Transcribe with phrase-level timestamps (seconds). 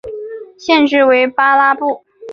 [0.57, 2.03] 县治为巴拉布。